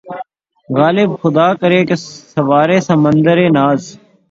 [0.69, 1.09] غالبؔ!
[1.21, 1.95] خدا کرے کہ‘
[2.33, 3.81] سوارِ سمندِ ناز